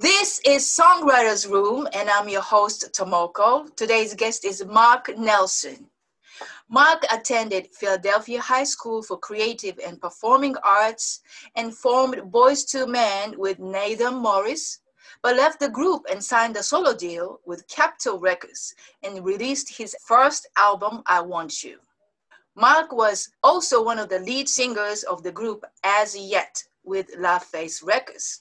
This 0.00 0.40
is 0.46 0.64
Songwriters 0.64 1.46
Room, 1.46 1.86
and 1.92 2.08
I'm 2.08 2.26
your 2.26 2.40
host, 2.40 2.90
Tomoko. 2.94 3.68
Today's 3.76 4.14
guest 4.14 4.46
is 4.46 4.64
Marc 4.64 5.14
Nelson. 5.18 5.90
Marc 6.70 7.04
attended 7.12 7.68
Philadelphia 7.74 8.40
High 8.40 8.64
School 8.64 9.02
for 9.02 9.18
Creative 9.18 9.78
and 9.86 10.00
Performing 10.00 10.56
Arts 10.64 11.20
and 11.54 11.76
formed 11.76 12.16
Boyz 12.32 12.74
II 12.74 12.86
Men 12.86 13.34
with 13.36 13.58
Nathan 13.58 14.14
Morris, 14.14 14.78
but 15.20 15.36
left 15.36 15.60
the 15.60 15.68
group 15.68 16.06
and 16.10 16.24
signed 16.24 16.56
a 16.56 16.62
solo 16.62 16.94
deal 16.94 17.40
with 17.44 17.68
Capitol 17.68 18.18
Records 18.18 18.74
and 19.02 19.22
released 19.22 19.76
his 19.76 19.94
first 20.02 20.48
album, 20.56 21.02
I 21.08 21.20
Want 21.20 21.62
You. 21.62 21.78
Marc 22.54 22.90
was 22.90 23.28
also 23.42 23.84
one 23.84 23.98
of 23.98 24.08
the 24.08 24.20
lead 24.20 24.48
singers 24.48 25.02
of 25.02 25.22
the 25.22 25.32
group 25.32 25.62
Az 25.84 26.16
Yet 26.16 26.64
with 26.84 27.14
LaFace 27.18 27.84
Records. 27.84 28.40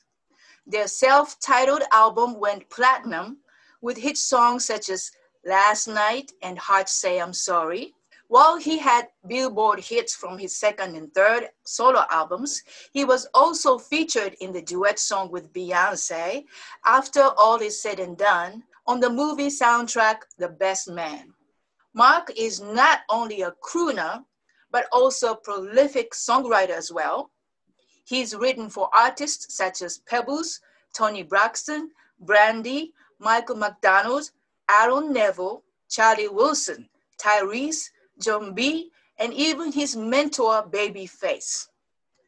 Their 0.68 0.88
self 0.88 1.40
titled 1.40 1.84
album 1.92 2.40
went 2.40 2.70
platinum 2.70 3.38
with 3.82 3.98
hit 3.98 4.18
songs 4.18 4.66
such 4.66 4.90
as 4.90 5.12
Last 5.46 5.88
Night 5.88 6.32
and 6.42 6.60
Heart 6.60 6.90
Say 6.90 7.20
I'm 7.20 7.34
Sorry. 7.34 7.96
While 8.28 8.58
he 8.58 8.78
had 8.78 9.08
Billboard 9.26 9.80
hits 9.80 10.14
from 10.14 10.38
his 10.38 10.56
second 10.56 10.96
and 10.96 11.12
third 11.14 11.50
solo 11.64 12.06
albums, 12.12 12.62
he 12.94 13.04
was 13.04 13.26
also 13.34 13.80
featured 13.80 14.36
in 14.40 14.54
the 14.54 14.62
duet 14.62 15.00
song 15.00 15.32
with 15.32 15.52
Beyonce, 15.52 16.46
After 16.86 17.24
All 17.24 17.58
Is 17.58 17.82
Said 17.82 18.00
and 18.00 18.16
Done, 18.16 18.64
on 18.86 19.00
the 19.00 19.10
movie 19.10 19.48
soundtrack 19.48 20.18
The 20.38 20.50
Best 20.50 20.90
Man. 20.90 21.34
Marc 21.94 22.32
is 22.38 22.62
not 22.62 23.00
only 23.10 23.42
a 23.42 23.54
crooner, 23.64 24.24
but 24.72 24.86
also 24.92 25.32
a 25.32 25.38
prolific 25.38 26.12
songwriter 26.14 26.78
as 26.78 26.92
well. 26.92 27.32
He's 28.10 28.36
written 28.36 28.72
for 28.72 28.90
artists 28.92 29.54
such 29.54 29.84
as 29.84 30.00
Pebbles, 30.00 30.62
Toni 30.96 31.22
Braxton, 31.22 31.92
Brandy, 32.20 32.92
Michael 33.20 33.58
McDonald, 33.58 34.32
Aaron 34.68 35.14
Neville, 35.14 35.62
Charlie 35.88 36.28
Wilson, 36.28 36.90
Tyrese, 37.20 37.92
Jon 38.20 38.56
B, 38.56 38.90
and 39.20 39.32
even 39.32 39.72
his 39.72 39.96
mentor, 39.96 40.64
Babyface. 40.64 41.68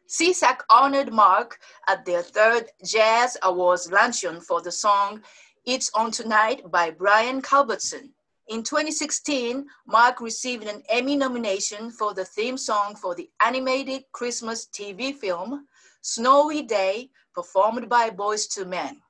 SESAC 0.08 0.60
honored 0.70 1.12
Marc 1.12 1.60
at 1.88 2.06
their 2.06 2.22
third 2.22 2.66
Jazz 2.86 3.36
Awards 3.42 3.92
luncheon 3.92 4.40
for 4.40 4.62
the 4.62 4.72
song 4.72 5.24
It's 5.66 5.90
On 5.96 6.12
Tonight 6.12 6.70
by 6.70 6.92
Brian 6.92 7.42
Culbertson. 7.42 8.12
In 8.50 8.62
2016, 8.62 9.66
Marc 9.88 10.22
received 10.22 10.66
an 10.66 10.84
Emmy 10.90 11.16
nomination 11.16 11.90
for 11.90 12.14
the 12.14 12.26
theme 12.26 12.58
song 12.58 12.96
for 12.96 13.16
the 13.16 13.32
animated 13.44 14.04
Christmas 14.12 14.68
TV 14.68 15.16
film 15.16 15.66
Snowy 16.02 16.64
Day, 16.64 17.12
performed 17.34 17.88
by 17.88 18.10
Boyz 18.10 18.58
II 18.58 18.66
Men. 18.66 19.02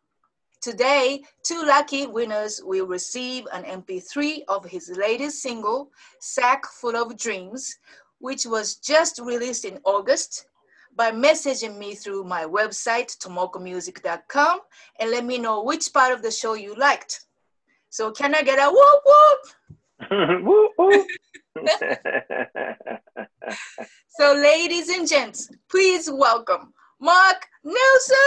Today, 0.61 1.23
two 1.41 1.63
lucky 1.65 2.05
winners 2.05 2.61
will 2.63 2.85
receive 2.85 3.47
an 3.53 3.63
MP3 3.63 4.43
of 4.47 4.65
his 4.65 4.91
latest 4.95 5.41
single, 5.41 5.89
Sack 6.19 6.67
Full 6.67 6.95
of 6.95 7.17
Dreams, 7.17 7.79
which 8.19 8.45
was 8.45 8.75
just 8.75 9.17
released 9.19 9.65
in 9.65 9.79
August, 9.85 10.45
by 10.95 11.11
messaging 11.11 11.77
me 11.77 11.95
through 11.95 12.25
my 12.25 12.43
website, 12.43 13.17
tomokomusic.com, 13.17 14.59
and 14.99 15.09
let 15.09 15.23
me 15.25 15.37
know 15.37 15.63
which 15.63 15.93
part 15.93 16.11
of 16.13 16.21
the 16.21 16.29
show 16.29 16.53
you 16.53 16.75
liked. 16.75 17.25
So, 17.89 18.11
can 18.11 18.35
I 18.35 18.43
get 18.43 18.59
a 18.59 18.69
whoop 18.69 19.01
whoop? 19.05 19.39
whoop 20.45 20.73
whoop. 20.77 21.07
so, 24.09 24.33
ladies 24.33 24.89
and 24.89 25.07
gents, 25.07 25.49
please 25.69 26.09
welcome 26.11 26.73
Marc 27.01 27.47
Nelson. 27.63 28.17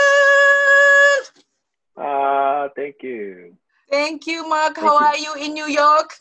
Uh, 1.96 2.68
thank 2.74 2.96
you. 3.02 3.56
Thank 3.88 4.26
you, 4.26 4.48
Marc. 4.48 4.74
Thank 4.74 4.86
How 4.86 4.98
you. 4.98 5.06
are 5.06 5.16
you 5.16 5.34
in 5.40 5.54
New 5.54 5.66
York? 5.66 6.12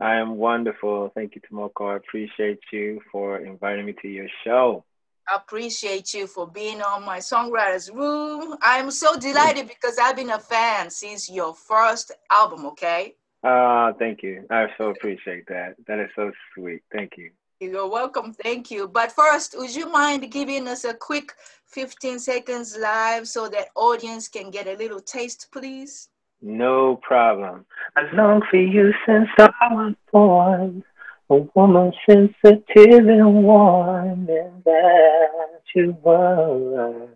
I 0.00 0.14
am 0.14 0.36
wonderful. 0.36 1.10
Thank 1.14 1.34
you, 1.34 1.40
Tomoko. 1.40 1.92
I 1.92 1.96
appreciate 1.96 2.60
you 2.72 3.00
for 3.10 3.38
inviting 3.38 3.84
me 3.86 3.94
to 4.02 4.08
your 4.08 4.28
show. 4.44 4.84
I 5.28 5.34
appreciate 5.36 6.14
you 6.14 6.28
for 6.28 6.46
being 6.46 6.80
on 6.80 7.04
my 7.04 7.18
songwriters 7.18 7.92
room. 7.92 8.56
I'm 8.62 8.92
so 8.92 9.18
delighted 9.18 9.66
because 9.66 9.98
I've 9.98 10.16
been 10.16 10.30
a 10.30 10.38
fan 10.38 10.88
since 10.90 11.28
your 11.28 11.54
first 11.54 12.12
album, 12.30 12.64
okay? 12.66 13.16
Ah, 13.42 13.88
uh, 13.88 13.92
thank 13.98 14.22
you. 14.22 14.46
I 14.50 14.66
so 14.78 14.90
appreciate 14.90 15.46
that. 15.48 15.74
That 15.86 15.98
is 15.98 16.10
so 16.14 16.30
sweet. 16.54 16.82
Thank 16.92 17.12
you. 17.18 17.32
You're 17.60 17.88
welcome. 17.88 18.32
Thank 18.32 18.70
you. 18.70 18.86
But 18.86 19.10
first, 19.10 19.56
would 19.58 19.74
you 19.74 19.90
mind 19.90 20.30
giving 20.30 20.68
us 20.68 20.84
a 20.84 20.94
quick 20.94 21.34
15 21.66 22.20
seconds 22.20 22.76
live 22.78 23.26
so 23.26 23.48
that 23.48 23.70
audience 23.74 24.28
can 24.28 24.52
get 24.52 24.68
a 24.68 24.76
little 24.76 25.00
taste, 25.00 25.48
please? 25.50 26.08
No 26.40 26.96
problem. 27.02 27.66
I 27.96 28.02
long 28.14 28.42
for 28.48 28.58
you 28.58 28.92
since 29.04 29.28
I 29.38 29.50
was 29.72 29.94
born. 30.12 30.84
A 31.30 31.36
woman 31.54 31.92
sensitive 32.08 33.06
and 33.06 33.42
warm, 33.42 34.28
and 34.30 34.64
that 34.64 35.60
you 35.74 35.96
were. 36.02 37.08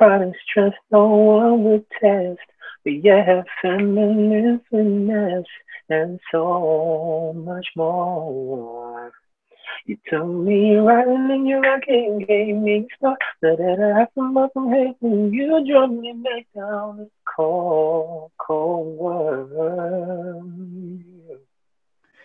And 0.00 0.34
stress 0.48 0.72
no 0.92 1.06
one 1.08 1.64
would 1.64 1.84
test, 2.00 2.38
but 2.84 3.04
yeah, 3.04 3.42
feminine 3.60 4.60
finesse 4.70 5.44
and 5.88 6.20
so 6.30 7.32
much 7.36 7.66
more. 7.76 9.12
You 9.86 9.96
told 10.10 10.44
me 10.44 10.76
right 10.76 11.06
in 11.06 11.46
your 11.46 11.60
rocking 11.60 12.24
gave 12.26 12.56
me 12.56 12.86
start. 12.96 13.18
That 13.42 13.60
I 13.60 14.06
from 14.14 14.36
up 14.36 14.52
from 14.52 14.70
hating 14.70 15.32
you 15.32 15.64
drove 15.66 15.90
me 15.90 16.12
back 16.12 16.46
down 16.54 16.98
this 16.98 17.08
cold, 17.36 18.32
cold 18.38 18.98
world. 18.98 20.52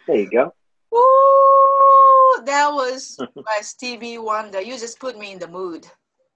There 0.08 0.16
you 0.18 0.30
go. 0.30 0.54
Ooh, 0.94 2.44
that 2.46 2.70
was 2.72 3.18
by 3.36 3.60
Stevie 3.62 4.18
Wonder. 4.18 4.62
You 4.62 4.78
just 4.78 5.00
put 5.00 5.18
me 5.18 5.32
in 5.32 5.40
the 5.40 5.48
mood. 5.48 5.88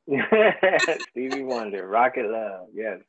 Stevie 1.12 1.44
Wonder, 1.44 1.88
Rocket 1.88 2.30
Love, 2.30 2.68
yes. 2.74 3.00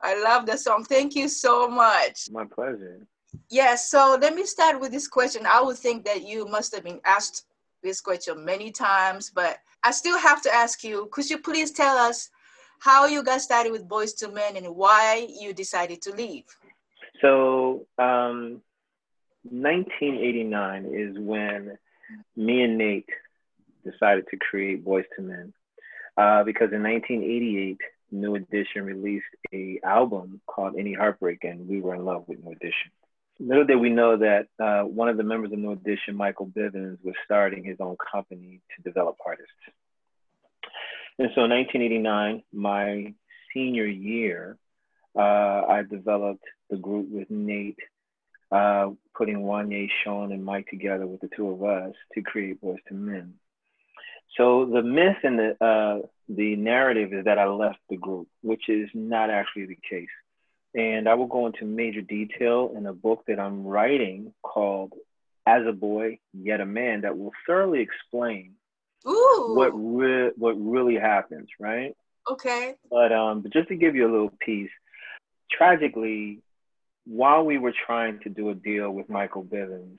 I 0.00 0.22
love 0.22 0.46
the 0.46 0.56
song. 0.56 0.84
Thank 0.84 1.16
you 1.16 1.28
so 1.28 1.68
much. 1.68 2.28
My 2.30 2.44
pleasure. 2.44 3.04
Yes, 3.50 3.90
so 3.90 4.18
let 4.20 4.34
me 4.34 4.44
start 4.44 4.80
with 4.80 4.90
this 4.90 5.08
question. 5.08 5.46
I 5.46 5.60
would 5.60 5.76
think 5.76 6.04
that 6.04 6.26
you 6.26 6.46
must 6.46 6.74
have 6.74 6.84
been 6.84 7.00
asked 7.04 7.46
this 7.82 8.00
question 8.00 8.44
many 8.44 8.70
times, 8.70 9.30
but 9.30 9.58
I 9.84 9.90
still 9.90 10.18
have 10.18 10.42
to 10.42 10.54
ask 10.54 10.82
you 10.82 11.08
could 11.12 11.28
you 11.30 11.38
please 11.38 11.70
tell 11.70 11.96
us 11.96 12.30
how 12.80 13.06
you 13.06 13.22
got 13.22 13.40
started 13.40 13.72
with 13.72 13.88
Boyz 13.88 14.22
II 14.22 14.32
Men 14.32 14.56
and 14.56 14.74
why 14.74 15.26
you 15.40 15.52
decided 15.52 16.00
to 16.02 16.14
leave? 16.14 16.44
So, 17.20 17.86
um, 17.98 18.62
1989 19.50 20.86
is 20.86 21.18
when 21.18 21.78
me 22.36 22.62
and 22.62 22.78
Nate 22.78 23.08
decided 23.84 24.26
to 24.30 24.36
create 24.36 24.84
Boyz 24.84 25.04
II 25.18 25.24
Men. 25.24 25.52
Uh, 26.16 26.42
because 26.42 26.72
in 26.72 26.82
1988, 26.82 27.78
New 28.10 28.34
Edition 28.34 28.84
released 28.84 29.26
a 29.52 29.78
album 29.84 30.40
called 30.46 30.74
Any 30.76 30.94
Heartbreak, 30.94 31.44
and 31.44 31.68
we 31.68 31.80
were 31.80 31.94
in 31.94 32.04
love 32.04 32.24
with 32.26 32.42
New 32.44 32.52
Edition. 32.52 32.90
Little 33.40 33.64
did 33.64 33.76
we 33.76 33.90
know 33.90 34.16
that 34.16 34.48
uh, 34.58 34.82
one 34.82 35.08
of 35.08 35.16
the 35.16 35.22
members 35.22 35.52
of 35.52 35.58
New 35.58 35.72
Edition, 35.72 36.16
Michael 36.16 36.46
Bivins, 36.46 36.98
was 37.04 37.14
starting 37.24 37.64
his 37.64 37.76
own 37.80 37.96
company 38.12 38.60
to 38.76 38.82
develop 38.82 39.16
artists. 39.24 39.52
And 41.18 41.30
so 41.34 41.44
in 41.44 41.50
1989, 41.50 42.42
my 42.52 43.14
senior 43.54 43.86
year, 43.86 44.56
uh, 45.16 45.20
I 45.68 45.82
developed 45.88 46.44
the 46.70 46.76
group 46.76 47.08
with 47.10 47.30
Nate, 47.30 47.78
uh, 48.50 48.90
putting 49.16 49.38
Wanya, 49.38 49.88
Sean, 50.02 50.32
and 50.32 50.44
Mike 50.44 50.66
together 50.68 51.06
with 51.06 51.20
the 51.20 51.28
two 51.36 51.48
of 51.50 51.62
us 51.62 51.94
to 52.14 52.22
create 52.22 52.60
Boyz 52.60 52.78
II 52.90 52.98
Men. 52.98 53.34
So 54.36 54.66
the 54.66 54.82
myth 54.82 55.16
and 55.22 55.38
the 55.38 55.64
uh, 55.64 56.06
the 56.28 56.56
narrative 56.56 57.12
is 57.12 57.24
that 57.24 57.38
I 57.38 57.46
left 57.46 57.78
the 57.88 57.96
group, 57.96 58.28
which 58.42 58.68
is 58.68 58.88
not 58.94 59.30
actually 59.30 59.66
the 59.66 59.78
case. 59.88 60.08
And 60.78 61.08
I 61.08 61.14
will 61.14 61.26
go 61.26 61.46
into 61.46 61.64
major 61.64 62.02
detail 62.02 62.72
in 62.76 62.86
a 62.86 62.92
book 62.92 63.24
that 63.26 63.40
I'm 63.40 63.66
writing 63.66 64.32
called 64.42 64.92
As 65.44 65.66
a 65.66 65.72
Boy, 65.72 66.20
Yet 66.32 66.60
a 66.60 66.66
Man 66.66 67.00
that 67.00 67.18
will 67.18 67.32
thoroughly 67.44 67.80
explain 67.80 68.52
Ooh. 69.04 69.54
what 69.56 69.70
re- 69.74 70.30
what 70.36 70.52
really 70.52 70.94
happens, 70.94 71.48
right? 71.58 71.96
Okay. 72.30 72.76
But 72.88 73.12
um, 73.12 73.40
but 73.40 73.52
just 73.52 73.66
to 73.70 73.74
give 73.74 73.96
you 73.96 74.08
a 74.08 74.12
little 74.12 74.32
piece, 74.38 74.70
tragically, 75.50 76.42
while 77.06 77.44
we 77.44 77.58
were 77.58 77.74
trying 77.86 78.20
to 78.20 78.28
do 78.28 78.50
a 78.50 78.54
deal 78.54 78.88
with 78.92 79.08
Michael 79.08 79.42
Bivins, 79.42 79.98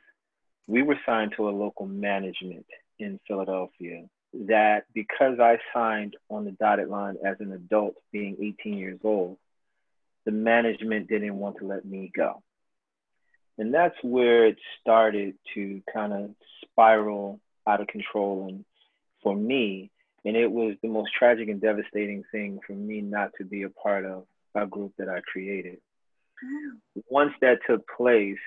we 0.65 0.81
were 0.81 0.99
signed 1.05 1.33
to 1.35 1.49
a 1.49 1.51
local 1.51 1.87
management 1.87 2.67
in 2.99 3.19
Philadelphia 3.27 4.05
that 4.47 4.85
because 4.93 5.41
I 5.41 5.57
signed 5.73 6.15
on 6.29 6.45
the 6.45 6.51
dotted 6.51 6.87
line 6.87 7.17
as 7.25 7.35
an 7.41 7.51
adult, 7.51 7.95
being 8.13 8.37
18 8.61 8.77
years 8.77 8.99
old, 9.03 9.37
the 10.29 10.35
management 10.35 11.07
didn't 11.07 11.35
want 11.39 11.57
to 11.57 11.65
let 11.65 11.83
me 11.83 12.11
go. 12.15 12.43
And 13.57 13.73
that's 13.73 13.95
where 14.03 14.45
it 14.45 14.57
started 14.79 15.33
to 15.55 15.81
kind 15.91 16.13
of 16.13 16.29
spiral 16.61 17.39
out 17.65 17.81
of 17.81 17.87
control 17.87 18.45
and 18.47 18.63
for 19.23 19.35
me. 19.35 19.89
And 20.23 20.37
it 20.37 20.51
was 20.51 20.75
the 20.83 20.87
most 20.87 21.09
tragic 21.17 21.49
and 21.49 21.59
devastating 21.59 22.23
thing 22.31 22.59
for 22.65 22.73
me 22.73 23.01
not 23.01 23.31
to 23.39 23.43
be 23.43 23.63
a 23.63 23.69
part 23.69 24.05
of 24.05 24.25
a 24.53 24.67
group 24.67 24.93
that 24.99 25.09
I 25.09 25.21
created. 25.21 25.79
Mm. 26.45 27.01
Once 27.09 27.33
that 27.41 27.57
took 27.65 27.87
place, 27.97 28.37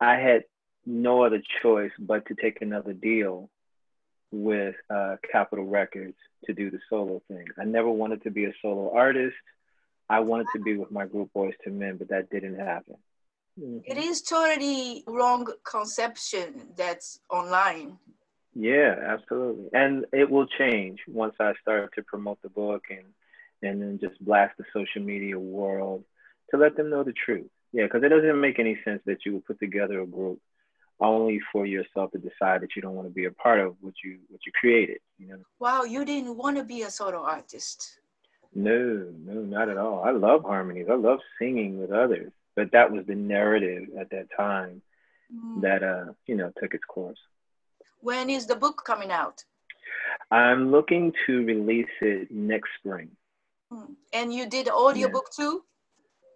I 0.00 0.16
had 0.16 0.42
no 0.84 1.22
other 1.22 1.42
choice 1.62 1.92
but 1.96 2.26
to 2.26 2.34
take 2.34 2.60
another 2.60 2.92
deal 2.92 3.50
with 4.32 4.74
uh, 4.92 5.14
Capitol 5.30 5.66
Records 5.66 6.16
to 6.46 6.54
do 6.54 6.72
the 6.72 6.80
solo 6.88 7.22
thing. 7.28 7.44
I 7.56 7.66
never 7.66 7.88
wanted 7.88 8.24
to 8.24 8.32
be 8.32 8.46
a 8.46 8.52
solo 8.60 8.92
artist. 8.92 9.36
I 10.10 10.18
wanted 10.18 10.48
to 10.54 10.60
be 10.60 10.76
with 10.76 10.90
my 10.90 11.06
group 11.06 11.30
Boyz 11.34 11.54
II 11.64 11.72
Men, 11.72 11.96
but 11.96 12.08
that 12.08 12.30
didn't 12.30 12.58
happen. 12.58 12.96
Mm-hmm. 13.58 13.78
It 13.84 13.96
is 13.96 14.22
totally 14.22 15.04
wrong 15.06 15.46
conception 15.64 16.68
that's 16.76 17.20
online. 17.30 17.96
Yeah, 18.52 18.96
absolutely. 19.00 19.68
And 19.72 20.06
it 20.12 20.28
will 20.28 20.46
change 20.58 20.98
once 21.06 21.36
I 21.38 21.52
start 21.62 21.94
to 21.94 22.02
promote 22.02 22.42
the 22.42 22.48
book 22.48 22.84
and 22.90 23.06
and 23.62 23.80
then 23.80 23.98
just 24.00 24.22
blast 24.24 24.54
the 24.58 24.64
social 24.72 25.02
media 25.02 25.38
world 25.38 26.02
to 26.50 26.56
let 26.56 26.76
them 26.76 26.90
know 26.90 27.04
the 27.04 27.12
truth. 27.12 27.50
Yeah, 27.72 27.84
because 27.84 28.02
it 28.02 28.08
doesn't 28.08 28.40
make 28.40 28.58
any 28.58 28.78
sense 28.84 29.02
that 29.06 29.18
you 29.24 29.34
would 29.34 29.44
put 29.44 29.60
together 29.60 30.00
a 30.00 30.06
group 30.06 30.40
only 30.98 31.40
for 31.52 31.66
yourself 31.66 32.10
to 32.12 32.18
decide 32.18 32.62
that 32.62 32.74
you 32.74 32.82
don't 32.82 32.94
want 32.94 33.06
to 33.06 33.14
be 33.14 33.26
a 33.26 33.30
part 33.30 33.60
of 33.60 33.76
what 33.80 33.94
you 34.02 34.18
what 34.28 34.40
you 34.44 34.52
created. 34.58 34.98
You 35.18 35.28
know. 35.28 35.42
Wow, 35.60 35.84
you 35.84 36.04
didn't 36.04 36.36
want 36.36 36.56
to 36.56 36.64
be 36.64 36.82
a 36.82 36.90
solo 36.90 37.22
artist. 37.22 38.00
No, 38.54 39.12
no, 39.24 39.34
not 39.42 39.68
at 39.68 39.78
all. 39.78 40.02
I 40.02 40.10
love 40.10 40.42
harmonies. 40.42 40.86
I 40.90 40.94
love 40.94 41.20
singing 41.38 41.80
with 41.80 41.92
others, 41.92 42.32
but 42.56 42.72
that 42.72 42.90
was 42.90 43.06
the 43.06 43.14
narrative 43.14 43.88
at 43.98 44.10
that 44.10 44.26
time 44.36 44.82
mm. 45.32 45.60
that 45.62 45.82
uh, 45.82 46.12
you 46.26 46.34
know, 46.34 46.52
took 46.60 46.74
its 46.74 46.84
course. 46.84 47.18
When 48.00 48.30
is 48.30 48.46
the 48.46 48.56
book 48.56 48.82
coming 48.84 49.10
out? 49.12 49.44
I'm 50.30 50.70
looking 50.70 51.12
to 51.26 51.44
release 51.44 51.94
it 52.00 52.30
next 52.30 52.70
spring. 52.78 53.10
Mm. 53.72 53.94
And 54.12 54.34
you 54.34 54.48
did 54.48 54.68
audiobook 54.68 55.28
yeah. 55.38 55.44
too? 55.44 55.64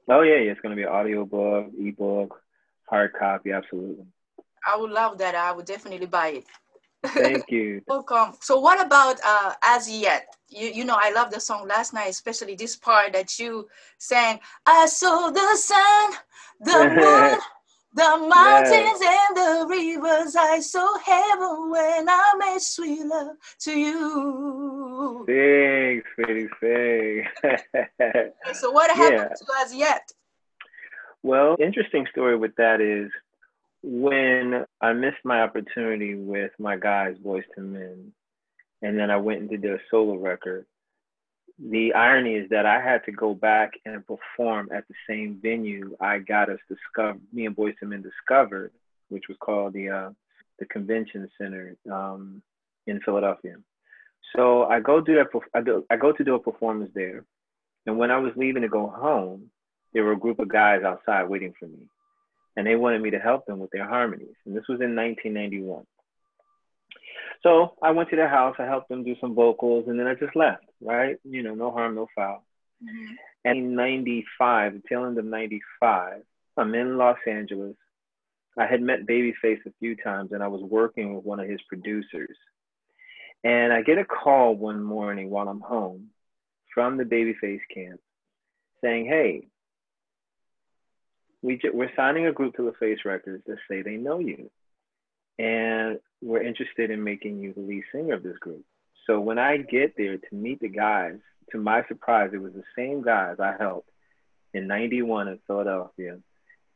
Oh 0.09 0.23
yeah, 0.23 0.37
yeah, 0.37 0.53
it's 0.53 0.61
gonna 0.61 0.77
be 0.77 0.83
an 0.83 0.89
audiobook, 0.89 1.71
ebook, 1.79 2.41
hard 2.89 3.13
copy, 3.19 3.53
absolutely. 3.53 4.05
I 4.67 4.77
would 4.77 4.91
love 4.91 5.19
that. 5.19 5.35
I 5.35 5.53
would 5.53 5.67
definitely 5.67 6.07
buy 6.07 6.29
it. 6.29 6.45
Thank 7.09 7.45
you. 7.51 7.83
Welcome. 7.87 8.35
So 8.41 8.61
what 8.61 8.85
about 8.85 9.21
uh, 9.25 9.55
Az 9.62 9.89
Yet? 9.89 10.27
You, 10.49 10.69
you 10.69 10.85
know, 10.85 10.97
I 10.99 11.12
love 11.12 11.31
the 11.31 11.41
song 11.41 11.69
last 11.69 11.93
night, 11.93 12.09
especially 12.09 12.55
this 12.55 12.77
part 12.77 13.12
that 13.12 13.39
you 13.39 13.69
sang. 13.99 14.41
I 14.67 14.87
saw 14.87 15.31
the 15.31 15.56
sun, 15.56 16.12
the 16.61 16.73
moon, 16.95 17.39
the 17.95 18.27
mountains 18.29 19.01
yes. 19.01 19.29
and 19.29 19.37
the 19.37 19.67
rivers. 19.69 20.37
I 20.37 20.61
saw 20.61 20.99
heaven 20.99 21.71
when 21.71 22.09
I 22.09 22.33
made 22.39 22.61
sweet 22.61 23.05
love 23.05 23.37
to 23.61 23.73
you. 23.73 25.25
Thanks, 25.27 26.09
sweetie, 26.15 26.49
thanks. 26.61 28.61
so 28.61 28.71
what 28.71 28.91
happened 28.97 29.31
yeah. 29.31 29.47
to 29.47 29.53
Az 29.62 29.75
Yet? 29.75 30.12
Well, 31.23 31.56
interesting 31.59 32.06
story 32.11 32.37
with 32.37 32.55
that 32.56 32.83
is 32.83 33.11
when 33.87 34.65
I 34.81 34.95
missed 34.95 35.25
my 35.25 35.43
opportunity 35.43 36.15
with 36.15 36.53
my 36.59 36.77
guys, 36.79 37.17
Boyz 37.23 37.45
II 37.59 37.65
Men, 37.65 38.13
and 38.81 38.99
then 38.99 39.11
I 39.11 39.19
went 39.19 39.41
and 39.43 39.51
did 39.51 39.65
a 39.67 39.77
solo 39.91 40.17
record, 40.17 40.65
the 41.59 41.93
irony 41.93 42.35
is 42.37 42.49
that 42.49 42.65
I 42.65 42.81
had 42.81 43.05
to 43.05 43.13
go 43.13 43.35
back 43.35 43.73
and 43.85 44.03
perform 44.07 44.71
at 44.75 44.89
the 44.89 44.95
same 45.09 45.39
venue 45.41 45.95
I 46.01 46.19
got 46.19 46.49
us 46.49 46.59
discovered, 46.67 47.21
me 47.31 47.45
and 47.45 47.55
Boyz 47.55 47.75
II 47.83 47.91
Men 47.91 48.03
discovered, 48.03 48.73
which 49.11 49.25
was 49.29 49.37
called 49.39 49.75
the 49.75 49.91
uh, 49.91 50.11
the 50.59 50.65
Convention 50.67 51.29
Center 51.37 51.77
um, 51.93 52.43
in 52.87 53.01
Philadelphia. 53.01 53.57
So 54.35 54.65
I 54.65 54.81
go 54.81 55.03
do 55.03 55.17
that. 55.17 55.83
I 55.91 55.97
go 55.97 56.13
to 56.13 56.25
do 56.25 56.35
a 56.35 56.41
performance 56.41 56.91
there, 56.95 57.25
and 57.85 57.99
when 57.99 58.11
I 58.11 58.17
was 58.17 58.33
leaving 58.35 58.63
to 58.63 58.69
go 58.69 58.89
home, 58.89 59.51
there 59.93 60.05
were 60.05 60.13
a 60.13 60.19
group 60.19 60.39
of 60.39 60.49
guys 60.49 60.83
outside 60.85 61.29
waiting 61.29 61.53
for 61.61 61.67
me 61.67 61.87
and 62.56 62.67
they 62.67 62.77
wanted 62.77 63.03
me 63.03 63.11
to 63.11 63.19
help 63.19 63.47
them 63.47 63.59
with 63.59 63.71
their 63.71 63.89
harmonies. 63.89 64.35
And 64.47 64.56
this 64.56 64.69
was 64.69 64.81
in 64.81 64.95
1991. 64.97 65.85
So 67.43 67.75
I 67.83 67.91
went 67.91 68.09
to 68.11 68.17
their 68.17 68.29
house, 68.29 68.56
I 68.59 68.65
helped 68.65 68.89
them 68.89 69.05
do 69.05 69.17
some 69.21 69.35
vocals, 69.35 69.85
and 69.87 69.99
then 69.99 70.06
I 70.06 70.15
just 70.15 70.35
left, 70.35 70.65
right? 70.81 71.19
You 71.25 71.43
know, 71.43 71.55
no 71.55 71.71
harm, 71.71 71.95
no 71.95 72.06
foul. 72.15 72.45
Mm-hmm. 72.83 73.15
And 73.45 73.59
in 73.59 73.75
95, 73.75 74.73
the 74.75 74.83
tail 74.89 75.05
end 75.05 75.19
of 75.19 75.25
95, 75.25 76.23
I'm 76.56 76.75
in 76.75 76.97
Los 76.97 77.19
Angeles. 77.27 77.77
I 78.56 78.67
had 78.67 78.81
met 78.81 79.06
Babyface 79.06 79.67
a 79.67 79.73
few 79.79 79.97
times, 79.97 80.33
and 80.33 80.43
I 80.43 80.49
was 80.49 80.62
working 80.62 81.15
with 81.15 81.25
one 81.25 81.41
of 81.41 81.49
his 81.49 81.61
producers. 81.69 82.37
And 83.43 83.73
I 83.73 83.83
get 83.83 83.99
a 83.99 84.05
call 84.05 84.55
one 84.55 84.83
morning 84.83 85.29
while 85.29 85.49
I'm 85.49 85.61
home 85.61 86.09
from 86.73 86.97
the 86.97 87.05
Babyface 87.05 87.61
camp 87.73 88.01
saying, 88.83 89.06
Hey, 89.06 89.49
we 91.44 91.61
we're 91.75 91.93
signing 91.94 92.26
a 92.26 92.32
group 92.32 92.56
to 92.56 92.62
LaFace 92.62 93.05
Records 93.05 93.44
that 93.46 93.58
say 93.69 93.82
they 93.82 93.96
know 93.96 94.19
you, 94.19 94.50
and 95.38 96.00
we're 96.23 96.43
interested 96.43 96.91
in 96.91 97.05
making 97.05 97.38
you 97.38 97.52
the 97.52 97.61
lead 97.61 97.85
singer 97.93 98.14
of 98.14 98.23
this 98.23 98.38
group. 98.38 98.64
So 99.06 99.20
when 99.20 99.38
I 99.38 99.58
get 99.58 99.94
there 99.99 100.17
to 100.17 100.35
meet 100.35 100.61
the 100.61 100.69
guys, 100.69 101.19
to 101.52 101.58
my 101.58 101.85
surprise, 101.87 102.31
it 102.32 102.41
was 102.41 102.55
the 102.55 102.62
same 102.75 103.02
guys 103.02 103.37
I 103.41 103.55
helped 103.58 103.91
in 104.55 104.67
'91 104.67 105.29
in 105.29 105.38
Philadelphia, 105.46 106.19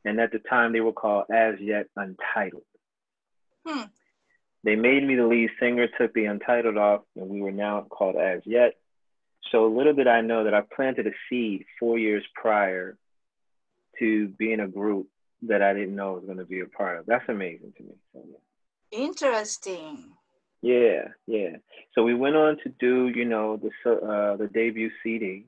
and 0.04 0.20
at 0.20 0.32
the 0.32 0.38
time 0.38 0.74
they 0.74 0.80
were 0.80 0.92
called 0.92 1.24
Az 1.32 1.54
Yet 1.58 1.86
Untitled. 1.96 2.62
Hmm. 3.66 3.84
They 4.64 4.76
made 4.76 5.02
me 5.02 5.14
the 5.14 5.26
lead 5.26 5.48
singer, 5.58 5.86
took 5.86 6.12
the 6.12 6.26
Untitled 6.26 6.76
off, 6.76 7.02
and 7.16 7.30
we 7.30 7.40
were 7.40 7.52
now 7.52 7.86
called 7.88 8.16
Az 8.16 8.42
Yet. 8.44 8.74
So 9.50 9.68
little 9.68 9.94
did 9.94 10.08
I 10.08 10.20
know 10.20 10.44
that 10.44 10.52
I 10.52 10.60
planted 10.60 11.06
a 11.06 11.12
seed 11.30 11.64
four 11.80 11.96
years 11.96 12.22
prior 12.34 12.98
to 13.98 14.28
be 14.28 14.52
in 14.52 14.60
a 14.60 14.68
group 14.68 15.08
that 15.42 15.62
I 15.62 15.72
didn't 15.72 15.94
know 15.94 16.12
I 16.12 16.14
was 16.14 16.24
going 16.24 16.38
to 16.38 16.44
be 16.44 16.60
a 16.60 16.66
part 16.66 16.98
of. 16.98 17.06
That's 17.06 17.28
amazing 17.28 17.72
to 17.76 17.82
me. 17.82 17.94
So, 18.12 18.24
yeah. 18.28 18.98
Interesting. 18.98 20.12
Yeah, 20.60 21.08
yeah. 21.26 21.56
So 21.94 22.02
we 22.02 22.14
went 22.14 22.36
on 22.36 22.56
to 22.64 22.72
do, 22.80 23.08
you 23.08 23.24
know, 23.24 23.56
the 23.56 23.90
uh, 23.90 24.36
the 24.36 24.48
debut 24.48 24.90
CD. 25.02 25.46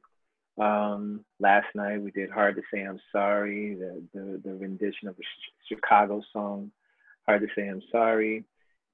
Um, 0.59 1.25
last 1.41 1.67
night 1.75 2.01
we 2.01 2.11
did 2.11 2.31
"Hard 2.31 2.57
to 2.57 2.63
Say 2.73 2.83
I'm 2.83 3.01
Sorry," 3.11 3.75
the 3.75 4.03
the, 4.15 4.41
the 4.45 4.55
rendition 4.55 5.09
of 5.09 5.17
the 5.17 5.25
Chicago 5.69 6.23
song 6.33 6.71
"Hard 7.27 7.43
to 7.43 7.49
Say 7.57 7.67
I'm 7.69 7.83
Sorry." 7.91 8.45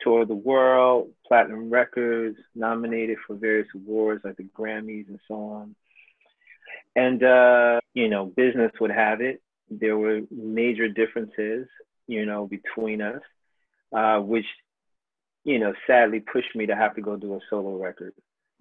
Toured 0.03 0.29
the 0.29 0.35
world, 0.35 1.11
platinum 1.27 1.71
records, 1.71 2.37
nominated 2.55 3.17
for 3.27 3.35
various 3.35 3.69
awards 3.75 4.23
like 4.25 4.37
the 4.37 4.45
Grammys 4.45 5.09
and 5.09 5.19
so 5.27 5.35
on. 5.35 5.75
And 6.95 7.23
uh, 7.23 7.81
you 7.93 8.09
know, 8.09 8.27
business 8.27 8.73
would 8.81 8.91
have 8.91 9.21
it 9.21 9.43
there 9.71 9.97
were 9.97 10.23
major 10.31 10.89
differences, 10.89 11.67
you 12.07 12.27
know, 12.27 12.47
between 12.47 13.03
us, 13.03 13.23
uh, 13.93 14.19
which, 14.21 14.47
you 15.45 15.59
know, 15.59 15.75
sadly 15.87 16.21
pushed 16.21 16.55
me 16.55 16.67
to 16.67 16.77
have 16.77 16.95
to 16.97 17.01
go 17.01 17.17
do 17.17 17.35
a 17.35 17.41
solo 17.51 17.77
record. 17.77 18.13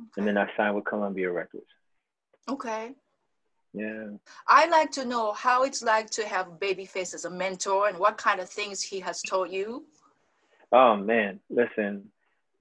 Okay. 0.01 0.11
And 0.17 0.27
then 0.27 0.37
I 0.37 0.49
signed 0.57 0.75
with 0.75 0.85
Columbia 0.85 1.31
Records. 1.31 1.67
Okay. 2.49 2.93
Yeah. 3.73 4.07
I 4.47 4.67
like 4.67 4.91
to 4.91 5.05
know 5.05 5.33
how 5.33 5.63
it's 5.63 5.83
like 5.83 6.09
to 6.11 6.25
have 6.25 6.59
Babyface 6.59 7.13
as 7.13 7.25
a 7.25 7.29
mentor 7.29 7.87
and 7.89 7.97
what 7.99 8.17
kind 8.17 8.39
of 8.39 8.49
things 8.49 8.81
he 8.81 9.01
has 9.01 9.21
taught 9.21 9.49
you. 9.49 9.85
Oh 10.71 10.95
man, 10.95 11.39
listen, 11.49 12.09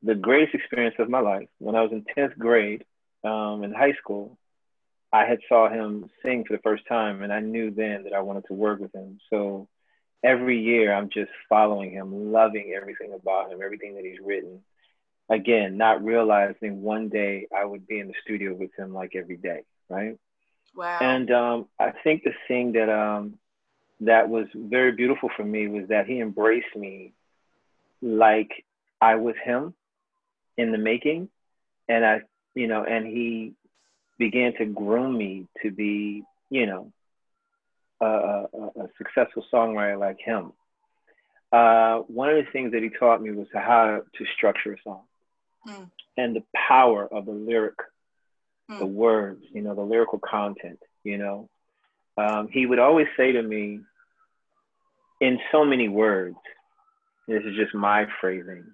the 0.02 0.14
greatest 0.14 0.54
experience 0.54 0.96
of 0.98 1.08
my 1.08 1.20
life 1.20 1.48
when 1.58 1.76
I 1.76 1.82
was 1.82 1.92
in 1.92 2.04
10th 2.16 2.36
grade 2.36 2.84
um, 3.22 3.64
in 3.64 3.72
high 3.72 3.94
school, 3.94 4.38
I 5.14 5.26
had 5.26 5.38
saw 5.49 5.68
him 5.68 6.11
sing 6.25 6.44
for 6.44 6.56
the 6.56 6.62
first 6.62 6.83
time, 6.88 7.23
and 7.23 7.33
I 7.33 7.38
knew 7.38 7.71
then 7.71 8.02
that 8.02 8.12
I 8.12 8.21
wanted 8.21 8.47
to 8.49 8.52
work 8.52 8.80
with 8.80 8.92
him. 8.92 9.21
So 9.30 9.68
every 10.25 10.61
year, 10.61 10.92
I'm 10.92 11.09
just 11.09 11.30
following 11.49 11.92
him, 11.92 12.33
loving 12.33 12.75
everything 12.76 13.12
about 13.12 13.52
him, 13.52 13.61
everything 13.64 13.94
that 13.94 14.04
he's 14.04 14.18
written. 14.21 14.64
Again, 15.30 15.76
not 15.76 16.04
realizing 16.04 16.83
one 16.83 17.11
day 17.11 17.47
I 17.56 17.64
would 17.64 17.87
be 17.87 18.00
in 18.00 18.09
the 18.09 18.14
studio 18.25 18.54
with 18.54 18.71
him 18.76 18.92
like 18.92 19.12
every 19.14 19.37
day, 19.37 19.61
right? 19.88 20.18
Wow. 20.75 20.99
And 21.00 21.30
um, 21.30 21.66
I 21.78 21.92
think 22.02 22.25
the 22.25 22.35
thing 22.49 22.73
that 22.73 22.90
um, 22.90 23.38
that 24.00 24.28
was 24.28 24.47
very 24.52 24.90
beautiful 24.90 25.30
for 25.37 25.44
me 25.44 25.68
was 25.68 25.85
that 25.90 26.06
he 26.06 26.21
embraced 26.21 26.75
me 26.75 27.12
like 28.02 28.50
I 29.00 29.14
was 29.14 29.37
him 29.44 29.75
in 30.59 30.73
the 30.73 30.78
making, 30.78 31.28
and 31.88 32.04
I, 32.04 32.23
you 32.56 32.66
know, 32.66 32.83
and 32.83 33.06
he 33.06 33.54
began 34.18 34.54
to 34.59 34.64
groom 34.64 35.16
me 35.16 35.47
to 35.62 35.71
be, 35.71 36.23
you 36.50 36.66
know, 36.66 36.92
a, 38.00 38.06
a, 38.06 38.47
a 38.85 38.88
successful 38.99 39.44
songwriter 39.52 39.99
like 39.99 40.18
him. 40.25 40.52
Uh, 41.52 41.99
one 42.09 42.30
of 42.30 42.37
the 42.37 42.50
things 42.52 42.73
that 42.73 42.83
he 42.83 42.90
taught 42.90 43.23
me 43.23 43.30
was 43.30 43.47
how 43.52 44.02
to 44.16 44.25
structure 44.37 44.73
a 44.73 44.76
song 44.83 45.02
mm. 45.68 45.88
and 46.16 46.35
the 46.35 46.42
power 46.54 47.06
of 47.06 47.26
the 47.26 47.33
lyric, 47.33 47.76
mm. 48.71 48.78
the 48.78 48.87
words, 48.87 49.44
you 49.52 49.62
know, 49.62 49.75
the 49.75 49.83
lyrical 49.83 50.18
content, 50.18 50.80
you 51.04 51.18
know. 51.18 51.49
Um, 52.16 52.49
he 52.50 52.66
would 52.66 52.78
always 52.78 53.06
say 53.16 53.33
to 53.33 53.42
me, 53.42 53.80
in 55.21 55.38
so 55.52 55.64
many 55.64 55.88
words, 55.88 56.37
this 57.28 57.42
is 57.44 57.56
just 57.56 57.75
my 57.75 58.06
phrasing, 58.21 58.64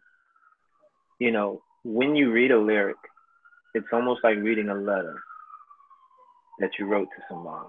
you 1.19 1.31
know, 1.31 1.63
when 1.85 2.17
you 2.17 2.33
read 2.33 2.51
a 2.51 2.59
lyric, 2.59 2.97
it's 3.75 3.87
almost 3.93 4.25
like 4.25 4.37
reading 4.39 4.69
a 4.69 4.75
letter 4.75 5.23
that 6.61 6.71
you 6.79 6.87
wrote 6.87 7.09
to 7.17 7.23
someone. 7.29 7.65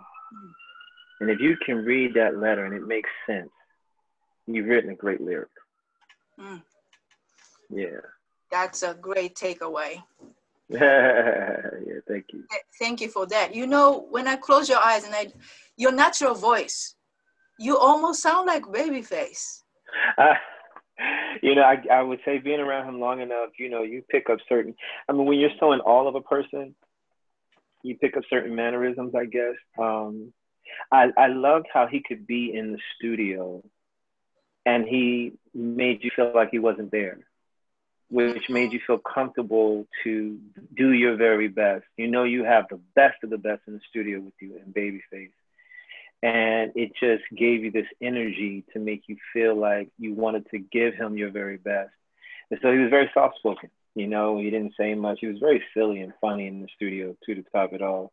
And 1.20 1.30
if 1.30 1.40
you 1.40 1.58
can 1.66 1.78
read 1.78 2.14
that 2.16 2.38
letter 2.38 2.66
and 2.66 2.74
it 2.74 2.88
makes 2.88 3.10
sense, 3.28 3.50
you've 4.48 4.68
written 4.68 4.92
a 4.92 4.96
great 4.96 5.22
lyric. 5.22 5.50
Mm. 6.40 6.62
Yeah. 7.70 8.02
That's 8.52 8.84
a 8.84 8.94
great 8.94 9.36
takeaway. 9.36 10.04
yeah, 10.70 12.00
thank 12.08 12.26
you. 12.34 12.44
Thank 12.80 13.02
you 13.02 13.10
for 13.10 13.26
that. 13.28 13.54
You 13.54 13.68
know, 13.68 14.08
when 14.10 14.28
I 14.28 14.36
close 14.36 14.70
your 14.70 14.80
eyes 14.80 15.04
and 15.04 15.14
I, 15.14 15.28
your 15.78 15.92
natural 15.92 16.34
voice, 16.34 16.96
you 17.60 17.78
almost 17.78 18.22
sound 18.22 18.48
like 18.48 18.64
Babyface. 18.64 19.62
Uh, 20.18 20.34
you 21.42 21.56
know, 21.56 21.64
I, 21.64 21.82
I 21.92 22.02
would 22.02 22.20
say 22.26 22.40
being 22.40 22.60
around 22.60 22.88
him 22.88 23.00
long 23.00 23.22
enough, 23.22 23.50
you 23.60 23.70
know, 23.70 23.84
you 23.84 24.02
pick 24.10 24.30
up 24.30 24.40
certain. 24.48 24.74
I 25.08 25.14
mean, 25.14 25.26
when 25.26 25.40
you're 25.40 25.50
so 25.60 25.74
in 25.74 25.82
all 25.82 26.08
of 26.08 26.16
a 26.16 26.22
person, 26.22 26.74
you 27.84 27.98
pick 27.98 28.18
up 28.18 28.24
certain 28.30 28.56
mannerisms, 28.56 29.14
I 29.16 29.26
guess. 29.26 29.56
Um, 29.78 30.34
I 30.92 31.10
I 31.18 31.28
loved 31.28 31.68
how 31.74 31.88
he 31.88 32.02
could 32.02 32.26
be 32.28 32.54
in 32.54 32.74
the 32.74 32.80
studio, 32.96 33.64
and 34.66 34.86
he 34.88 35.34
made 35.54 36.04
you 36.04 36.12
feel 36.16 36.32
like 36.34 36.50
he 36.52 36.60
wasn't 36.60 36.92
there, 36.92 37.20
which 38.10 38.50
made 38.50 38.74
you 38.74 38.80
feel 38.86 39.00
comfortable 39.00 39.88
to 40.04 40.40
do 40.76 40.92
your 40.92 41.16
very 41.16 41.48
best. 41.48 41.86
You 41.98 42.08
know, 42.08 42.24
you 42.24 42.44
have 42.44 42.66
the 42.70 42.80
best 42.96 43.24
of 43.24 43.30
the 43.30 43.38
best 43.38 43.62
in 43.68 43.74
the 43.74 43.82
studio 43.90 44.20
with 44.20 44.34
you 44.40 44.58
in 44.58 44.74
Babyface 44.74 45.32
and 46.24 46.72
it 46.76 46.92
just 47.00 47.24
gave 47.36 47.64
you 47.64 47.72
this 47.72 47.88
energy 48.02 48.64
to 48.74 48.80
make 48.80 49.04
you 49.08 49.18
feel 49.34 49.56
like 49.56 49.90
you 49.98 50.14
wanted 50.14 50.48
to 50.52 50.60
give 50.60 50.94
him 50.94 51.18
your 51.18 51.32
very 51.32 51.58
best. 51.58 51.90
And 52.52 52.60
so 52.62 52.72
he 52.72 52.78
was 52.78 52.90
very 52.90 53.10
soft 53.14 53.38
spoken, 53.38 53.70
you 53.96 54.08
know, 54.08 54.38
he 54.38 54.50
didn't 54.50 54.74
say 54.80 54.94
much. 54.96 55.20
He 55.22 55.28
was 55.28 55.40
very 55.40 55.64
silly 55.74 56.02
and 56.02 56.14
funny 56.22 56.48
in 56.48 56.62
the 56.62 56.68
studio 56.76 57.16
to 57.26 57.36
the 57.36 57.44
top 57.54 57.74
it 57.74 57.82
all. 57.82 58.12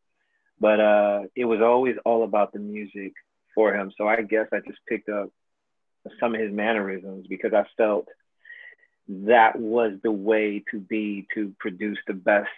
But 0.60 0.80
uh, 0.80 1.22
it 1.36 1.44
was 1.44 1.60
always 1.60 1.96
all 2.04 2.24
about 2.24 2.52
the 2.52 2.58
music 2.58 3.12
for 3.54 3.74
him. 3.74 3.92
So 3.96 4.08
I 4.08 4.22
guess 4.22 4.46
I 4.52 4.58
just 4.58 4.80
picked 4.88 5.08
up 5.08 5.30
some 6.18 6.34
of 6.34 6.40
his 6.40 6.52
mannerisms 6.52 7.26
because 7.28 7.52
I 7.52 7.64
felt 7.76 8.08
that 9.08 9.58
was 9.58 9.92
the 10.02 10.12
way 10.12 10.64
to 10.70 10.80
be 10.80 11.26
to 11.34 11.54
produce 11.58 11.98
the 12.06 12.14
best 12.14 12.48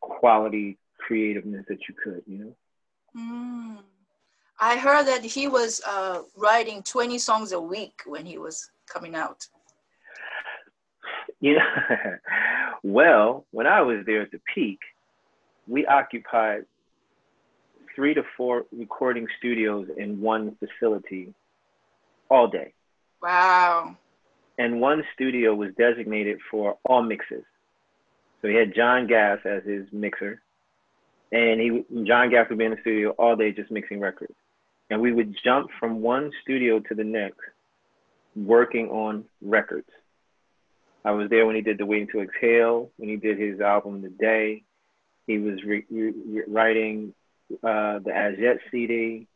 quality 0.00 0.78
creativeness 0.98 1.64
that 1.68 1.78
you 1.88 1.94
could, 2.02 2.22
you 2.26 2.38
know? 2.38 2.56
Mm. 3.16 3.82
I 4.58 4.76
heard 4.76 5.06
that 5.06 5.22
he 5.24 5.48
was 5.48 5.80
uh, 5.86 6.22
writing 6.36 6.82
20 6.82 7.18
songs 7.18 7.52
a 7.52 7.60
week 7.60 8.02
when 8.06 8.24
he 8.24 8.38
was 8.38 8.70
coming 8.86 9.14
out. 9.14 9.46
You 11.46 11.54
know, 11.54 12.16
well, 12.82 13.46
when 13.52 13.66
I 13.66 13.82
was 13.82 13.98
there 14.04 14.22
at 14.22 14.32
the 14.32 14.40
peak, 14.52 14.80
we 15.68 15.86
occupied 15.86 16.64
three 17.94 18.14
to 18.14 18.22
four 18.36 18.64
recording 18.72 19.26
studios 19.38 19.88
in 19.96 20.20
one 20.20 20.56
facility 20.58 21.34
all 22.28 22.48
day. 22.48 22.72
Wow. 23.22 23.96
And 24.58 24.80
one 24.80 25.04
studio 25.14 25.54
was 25.54 25.70
designated 25.78 26.38
for 26.50 26.78
all 26.84 27.02
mixes. 27.02 27.44
So 28.42 28.48
he 28.48 28.54
had 28.54 28.74
Jon 28.74 29.06
Gass 29.06 29.38
as 29.44 29.62
his 29.64 29.86
mixer, 29.92 30.42
and 31.30 31.60
he 31.60 31.84
Jon 32.04 32.30
Gass 32.30 32.46
would 32.48 32.58
be 32.58 32.64
in 32.64 32.72
the 32.72 32.80
studio 32.80 33.10
all 33.10 33.36
day 33.36 33.52
just 33.52 33.70
mixing 33.70 34.00
records 34.00 34.34
and 34.90 35.00
we 35.00 35.12
would 35.12 35.36
jump 35.44 35.70
from 35.78 36.00
one 36.00 36.30
studio 36.42 36.78
to 36.80 36.94
the 36.94 37.04
next 37.04 37.40
working 38.34 38.88
on 38.88 39.24
records. 39.42 39.88
I 41.06 41.12
was 41.12 41.30
there 41.30 41.46
when 41.46 41.54
he 41.54 41.62
did 41.62 41.78
the 41.78 41.86
Waiting 41.86 42.08
to 42.08 42.20
Exhale, 42.20 42.90
when 42.96 43.08
he 43.08 43.14
did 43.14 43.38
his 43.38 43.60
album 43.60 44.02
The 44.02 44.08
Day. 44.08 44.64
He 45.28 45.38
was 45.38 45.62
re- 45.64 45.86
re- 45.88 46.42
writing 46.48 47.14
uh, 47.62 48.00
the 48.00 48.10
Az 48.12 48.34
Yet 48.40 48.58
CD. 48.72 49.28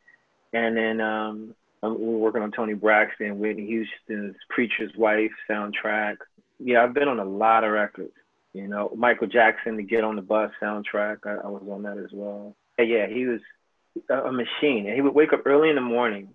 And 0.52 0.76
then 0.76 1.00
um, 1.00 1.54
we 1.80 1.90
were 1.90 2.18
working 2.18 2.42
on 2.42 2.50
Toni 2.50 2.74
Braxton, 2.74 3.38
Whitney 3.38 3.66
Houston's 3.66 4.34
Preacher's 4.48 4.90
Wife 4.96 5.30
soundtrack. 5.48 6.16
Yeah, 6.58 6.82
I've 6.82 6.92
been 6.92 7.06
on 7.06 7.20
a 7.20 7.24
lot 7.24 7.62
of 7.62 7.70
records. 7.70 8.14
You 8.52 8.66
know, 8.66 8.92
Michael 8.96 9.28
Jackson, 9.28 9.76
the 9.76 9.84
Get 9.84 10.02
on 10.02 10.16
the 10.16 10.22
Bus 10.22 10.50
soundtrack, 10.60 11.18
I, 11.24 11.34
I 11.34 11.46
was 11.46 11.62
on 11.70 11.84
that 11.84 11.98
as 11.98 12.10
well. 12.12 12.56
Yeah, 12.80 13.06
he 13.06 13.26
was 13.26 13.40
a 14.08 14.32
machine, 14.32 14.86
and 14.86 14.94
he 14.96 15.02
would 15.02 15.14
wake 15.14 15.32
up 15.32 15.42
early 15.46 15.68
in 15.68 15.76
the 15.76 15.80
morning, 15.80 16.30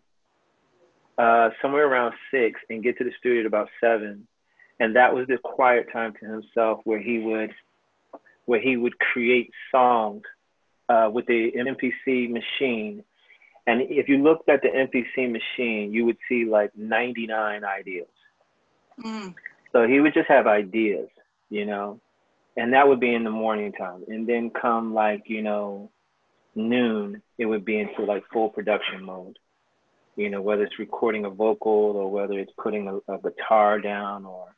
uh, 1.18 1.50
somewhere 1.62 1.86
around 1.86 2.14
six, 2.32 2.62
and 2.70 2.82
get 2.82 2.98
to 3.00 3.04
the 3.04 3.12
studio 3.20 3.42
at 3.42 3.46
about 3.46 3.68
seven, 3.82 4.28
and 4.80 4.96
that 4.96 5.14
was 5.14 5.28
the 5.28 5.38
quiet 5.38 5.88
time 5.92 6.14
to 6.20 6.26
himself 6.26 6.82
where 6.84 7.00
he 7.00 7.20
would, 7.20 7.52
where 8.46 8.60
he 8.60 8.78
would 8.78 8.98
create 9.00 9.52
songs 9.72 10.24
uh, 10.90 11.10
with 11.12 11.26
the 11.28 11.52
MPC 11.52 12.30
machine. 12.30 13.04
And 13.68 13.82
if 13.82 14.10
you 14.10 14.18
looked 14.18 14.50
at 14.50 14.62
the 14.62 14.68
MPC 14.68 15.32
machine, 15.32 15.92
you 15.92 16.06
would 16.06 16.18
see 16.30 16.46
like 16.46 16.72
99 16.76 17.64
ideas. 17.64 18.08
Mm. 19.04 19.34
So 19.72 19.88
he 19.88 20.00
would 20.00 20.14
just 20.14 20.30
have 20.30 20.48
ideas, 20.48 21.10
you 21.50 21.66
know, 21.66 22.00
and 22.56 22.74
that 22.74 22.88
would 22.88 23.00
be 23.00 23.14
in 23.14 23.24
the 23.24 23.32
morning 23.32 23.72
time. 23.74 24.04
And 24.08 24.28
then 24.28 24.50
come 24.50 24.94
like, 24.94 25.24
you 25.26 25.42
know, 25.42 25.90
noon, 26.54 27.22
it 27.38 27.46
would 27.46 27.66
be 27.66 27.80
into 27.80 28.04
like 28.04 28.24
full 28.32 28.50
production 28.50 29.04
mode. 29.04 29.38
You 30.16 30.30
know, 30.30 30.42
whether 30.42 30.64
it's 30.64 30.80
recording 30.80 31.26
a 31.26 31.30
vocal 31.30 31.72
or 31.72 32.10
whether 32.10 32.40
it's 32.40 32.54
putting 32.62 32.88
a, 32.88 33.14
a 33.14 33.18
guitar 33.18 33.82
down 33.82 34.26
or 34.26 34.55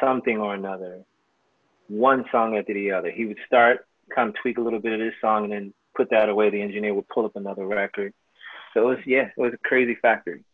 something 0.00 0.38
or 0.38 0.54
another, 0.54 1.04
one 1.88 2.24
song 2.30 2.56
after 2.56 2.74
the 2.74 2.92
other. 2.92 3.10
He 3.10 3.26
would 3.26 3.38
start, 3.46 3.86
kind 4.14 4.28
of 4.28 4.34
tweak 4.40 4.58
a 4.58 4.60
little 4.60 4.80
bit 4.80 4.92
of 4.92 5.00
this 5.00 5.14
song 5.20 5.44
and 5.44 5.52
then 5.52 5.74
put 5.96 6.10
that 6.10 6.28
away. 6.28 6.50
The 6.50 6.62
engineer 6.62 6.94
would 6.94 7.08
pull 7.08 7.24
up 7.24 7.36
another 7.36 7.66
record. 7.66 8.12
So 8.74 8.82
it 8.82 8.96
was, 8.96 8.98
yeah, 9.06 9.28
it 9.36 9.40
was 9.40 9.52
a 9.52 9.68
crazy 9.68 9.96
factory. 10.00 10.44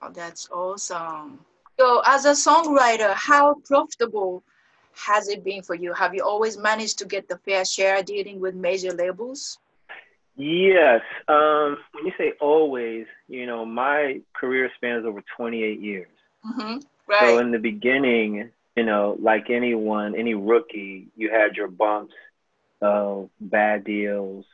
Oh, 0.00 0.10
that's 0.12 0.48
awesome. 0.50 1.40
So, 1.78 2.02
as 2.06 2.24
a 2.24 2.32
songwriter, 2.32 3.12
how 3.14 3.54
profitable 3.64 4.42
has 4.94 5.28
it 5.28 5.44
been 5.44 5.62
for 5.62 5.74
you? 5.74 5.92
Have 5.92 6.14
you 6.14 6.22
always 6.22 6.56
managed 6.56 6.98
to 6.98 7.04
get 7.04 7.28
the 7.28 7.38
fair 7.38 7.64
share 7.64 8.02
dealing 8.02 8.40
with 8.40 8.54
major 8.54 8.92
labels? 8.92 9.58
Yes. 10.36 11.02
Um, 11.26 11.78
when 11.92 12.06
you 12.06 12.12
say 12.16 12.32
always, 12.40 13.06
you 13.28 13.46
know, 13.46 13.64
my 13.64 14.20
career 14.34 14.70
spans 14.76 15.04
over 15.04 15.22
28 15.36 15.80
years. 15.80 16.08
Mm-hmm. 16.46 16.78
Right. 17.08 17.20
So 17.20 17.38
in 17.38 17.50
the 17.50 17.58
beginning, 17.58 18.50
you 18.78 18.84
know, 18.84 19.16
like 19.20 19.50
anyone, 19.50 20.14
any 20.14 20.34
rookie, 20.34 21.08
you 21.16 21.30
had 21.32 21.56
your 21.56 21.66
bumps 21.66 22.14
of 22.80 23.28
bad 23.40 23.82
deals, 23.82 24.44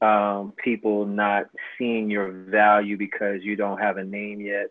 um, 0.00 0.54
people 0.64 1.04
not 1.04 1.50
seeing 1.76 2.08
your 2.08 2.30
value 2.30 2.96
because 2.96 3.42
you 3.42 3.56
don't 3.56 3.78
have 3.78 3.98
a 3.98 4.02
name 4.02 4.40
yet. 4.40 4.70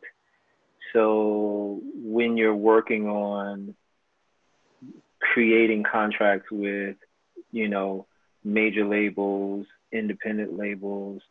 So 0.91 1.81
when 1.93 2.36
you're 2.36 2.55
working 2.55 3.08
on 3.08 3.75
creating 5.19 5.84
contracts 5.84 6.48
with, 6.50 6.96
you 7.51 7.67
know, 7.67 8.08
major 8.43 8.86
labels, 8.86 9.67
independent 9.91 10.58
labels, 10.58 11.22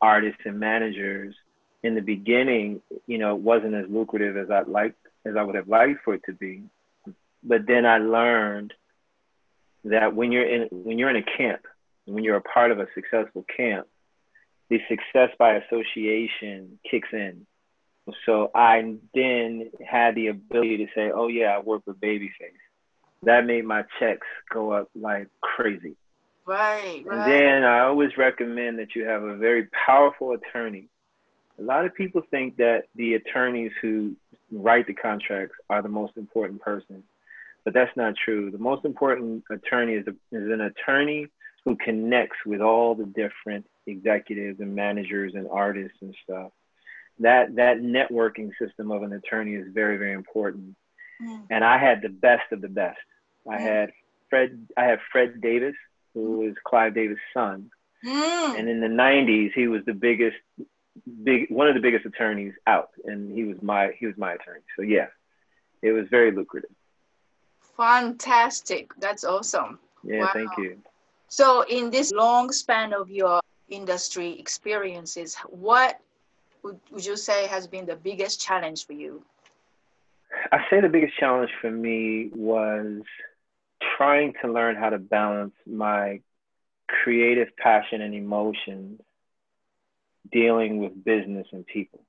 artists 0.00 0.40
and 0.44 0.58
managers, 0.58 1.36
in 1.84 1.94
the 1.94 2.00
beginning, 2.00 2.82
you 3.06 3.18
know, 3.18 3.36
it 3.36 3.40
wasn't 3.40 3.74
as 3.74 3.84
lucrative 3.88 4.36
as 4.36 4.50
I'd 4.50 4.66
like 4.66 4.96
as 5.24 5.36
I 5.36 5.44
would 5.44 5.54
have 5.54 5.68
liked 5.68 6.02
for 6.04 6.14
it 6.14 6.22
to 6.26 6.32
be. 6.32 6.64
But 7.42 7.66
then 7.66 7.86
I 7.86 7.98
learned 7.98 8.74
that 9.84 10.14
when 10.14 10.32
you're 10.32 10.46
in 10.46 10.68
when 10.70 10.98
you're 10.98 11.10
in 11.10 11.16
a 11.16 11.36
camp, 11.36 11.66
when 12.04 12.24
you're 12.24 12.36
a 12.36 12.42
part 12.42 12.70
of 12.70 12.78
a 12.80 12.86
successful 12.94 13.44
camp, 13.56 13.86
the 14.68 14.80
success 14.88 15.30
by 15.38 15.54
association 15.54 16.78
kicks 16.90 17.08
in. 17.12 17.46
So 18.24 18.50
I 18.54 18.96
then 19.14 19.70
had 19.86 20.14
the 20.14 20.28
ability 20.28 20.78
to 20.78 20.86
say, 20.94 21.10
"Oh 21.10 21.28
yeah, 21.28 21.56
I 21.56 21.60
work 21.60 21.82
with 21.86 22.00
Babyface." 22.00 22.30
That 23.24 23.46
made 23.46 23.64
my 23.64 23.84
checks 23.98 24.26
go 24.50 24.72
up 24.72 24.88
like 24.94 25.28
crazy. 25.40 25.96
Right, 26.46 27.02
right. 27.04 27.18
And 27.18 27.30
then 27.30 27.64
I 27.64 27.80
always 27.80 28.16
recommend 28.16 28.78
that 28.78 28.94
you 28.94 29.04
have 29.04 29.22
a 29.22 29.36
very 29.36 29.66
powerful 29.86 30.32
attorney. 30.32 30.88
A 31.58 31.62
lot 31.62 31.84
of 31.84 31.94
people 31.94 32.22
think 32.30 32.56
that 32.56 32.84
the 32.94 33.14
attorneys 33.14 33.72
who 33.82 34.16
write 34.50 34.86
the 34.86 34.94
contracts 34.94 35.56
are 35.68 35.82
the 35.82 35.88
most 35.88 36.16
important 36.16 36.62
person, 36.62 37.02
but 37.68 37.74
that's 37.74 37.94
not 37.98 38.14
true. 38.16 38.50
The 38.50 38.56
most 38.56 38.86
important 38.86 39.44
attorney 39.50 39.92
is, 39.92 40.06
a, 40.06 40.12
is 40.34 40.50
an 40.50 40.62
attorney 40.62 41.26
who 41.66 41.76
connects 41.76 42.38
with 42.46 42.62
all 42.62 42.94
the 42.94 43.04
different 43.04 43.66
executives 43.86 44.58
and 44.60 44.74
managers 44.74 45.34
and 45.34 45.46
artists 45.52 45.98
and 46.00 46.14
stuff. 46.24 46.50
That 47.18 47.56
that 47.56 47.78
networking 47.78 48.52
system 48.58 48.90
of 48.90 49.02
an 49.02 49.12
attorney 49.12 49.54
is 49.54 49.66
very 49.74 49.98
very 49.98 50.14
important. 50.14 50.76
Mm. 51.22 51.42
And 51.50 51.62
I 51.62 51.76
had 51.76 52.00
the 52.00 52.08
best 52.08 52.50
of 52.52 52.62
the 52.62 52.68
best. 52.68 52.96
I 53.46 53.56
mm. 53.56 53.60
had 53.60 53.90
Fred. 54.30 54.66
I 54.78 54.84
had 54.84 55.00
Fred 55.12 55.42
Davis 55.42 55.74
who 56.14 56.38
was 56.38 56.54
Clive 56.64 56.94
Davis' 56.94 57.18
son. 57.34 57.70
Mm. 58.02 58.58
And 58.58 58.68
in 58.70 58.80
the 58.80 58.86
90s, 58.86 59.50
he 59.54 59.68
was 59.68 59.82
the 59.84 59.92
biggest, 59.92 60.38
big 61.22 61.50
one 61.50 61.68
of 61.68 61.74
the 61.74 61.82
biggest 61.82 62.06
attorneys 62.06 62.54
out, 62.66 62.88
and 63.04 63.30
he 63.30 63.44
was 63.44 63.58
my 63.60 63.90
he 63.98 64.06
was 64.06 64.16
my 64.16 64.32
attorney. 64.32 64.62
So 64.74 64.80
yeah, 64.80 65.08
it 65.82 65.92
was 65.92 66.06
very 66.10 66.32
lucrative. 66.32 66.70
Fantastic! 67.78 68.90
That's 68.98 69.24
awesome. 69.24 69.78
Yeah, 70.02 70.22
wow. 70.22 70.30
thank 70.34 70.50
you. 70.58 70.78
So, 71.28 71.64
in 71.68 71.90
this 71.90 72.12
long 72.12 72.52
span 72.52 72.92
of 72.92 73.08
your 73.08 73.40
industry 73.70 74.38
experiences, 74.38 75.36
what 75.48 76.00
would, 76.62 76.80
would 76.90 77.06
you 77.06 77.16
say 77.16 77.46
has 77.46 77.66
been 77.66 77.86
the 77.86 77.96
biggest 77.96 78.40
challenge 78.40 78.86
for 78.86 78.94
you? 78.94 79.22
I 80.52 80.58
say 80.68 80.80
the 80.80 80.88
biggest 80.88 81.16
challenge 81.18 81.50
for 81.60 81.70
me 81.70 82.30
was 82.34 83.02
trying 83.96 84.34
to 84.42 84.52
learn 84.52 84.76
how 84.76 84.90
to 84.90 84.98
balance 84.98 85.54
my 85.66 86.20
creative 86.88 87.48
passion 87.56 88.00
and 88.02 88.14
emotions 88.14 89.00
dealing 90.32 90.78
with 90.78 91.04
business 91.04 91.46
and 91.52 91.66
people. 91.66 92.00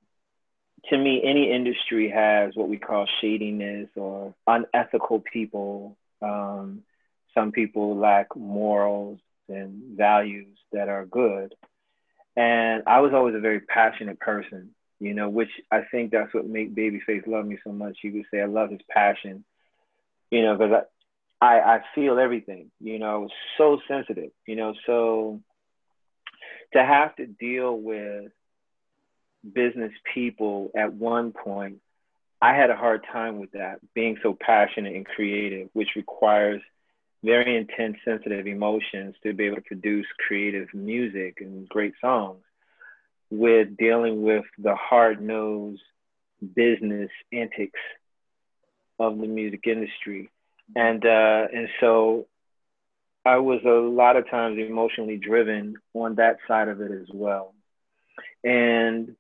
To 0.89 0.97
me, 0.97 1.21
any 1.23 1.51
industry 1.51 2.09
has 2.09 2.55
what 2.55 2.69
we 2.69 2.77
call 2.77 3.05
shadiness 3.21 3.89
or 3.95 4.33
unethical 4.47 5.19
people. 5.19 5.97
Um, 6.21 6.83
some 7.33 7.51
people 7.51 7.97
lack 7.97 8.35
morals 8.35 9.19
and 9.47 9.97
values 9.97 10.57
that 10.71 10.89
are 10.89 11.05
good. 11.05 11.53
And 12.35 12.83
I 12.87 13.01
was 13.01 13.13
always 13.13 13.35
a 13.35 13.39
very 13.39 13.59
passionate 13.59 14.19
person, 14.19 14.69
you 14.99 15.13
know, 15.13 15.29
which 15.29 15.49
I 15.71 15.81
think 15.91 16.11
that's 16.11 16.33
what 16.33 16.47
made 16.47 16.75
Babyface 16.75 17.27
love 17.27 17.45
me 17.45 17.57
so 17.63 17.71
much. 17.71 17.97
He 18.01 18.09
would 18.11 18.25
say, 18.31 18.41
I 18.41 18.45
love 18.45 18.69
his 18.69 18.81
passion, 18.89 19.43
you 20.31 20.43
know, 20.43 20.55
because 20.55 20.83
I, 21.41 21.59
I 21.59 21.81
feel 21.95 22.19
everything, 22.19 22.71
you 22.79 22.99
know, 22.99 23.27
so 23.57 23.79
sensitive, 23.87 24.31
you 24.45 24.55
know, 24.55 24.73
so 24.85 25.41
to 26.73 26.83
have 26.83 27.15
to 27.15 27.25
deal 27.25 27.75
with 27.77 28.31
business 29.43 29.91
people 30.13 30.71
at 30.75 30.93
one 30.93 31.31
point, 31.31 31.77
I 32.41 32.55
had 32.55 32.69
a 32.69 32.75
hard 32.75 33.05
time 33.11 33.39
with 33.39 33.51
that, 33.51 33.79
being 33.93 34.17
so 34.23 34.37
passionate 34.39 34.95
and 34.95 35.05
creative, 35.05 35.69
which 35.73 35.89
requires 35.95 36.61
very 37.23 37.57
intense, 37.57 37.97
sensitive 38.05 38.47
emotions 38.47 39.15
to 39.23 39.33
be 39.33 39.45
able 39.45 39.57
to 39.57 39.61
produce 39.61 40.05
creative 40.25 40.73
music 40.73 41.37
and 41.41 41.67
great 41.67 41.93
songs, 41.99 42.41
with 43.29 43.75
dealing 43.77 44.21
with 44.21 44.45
the 44.57 44.75
hard 44.75 45.21
nosed 45.21 45.81
business 46.55 47.09
antics 47.33 47.79
of 48.97 49.17
the 49.17 49.27
music 49.27 49.67
industry 49.67 50.29
and 50.75 51.05
uh, 51.05 51.47
and 51.53 51.69
so 51.79 52.27
I 53.25 53.37
was 53.37 53.61
a 53.65 53.69
lot 53.69 54.15
of 54.15 54.29
times 54.29 54.57
emotionally 54.57 55.17
driven 55.17 55.75
on 55.93 56.15
that 56.15 56.37
side 56.47 56.67
of 56.67 56.81
it 56.81 56.91
as 56.91 57.07
well. 57.13 57.53
And 58.43 59.15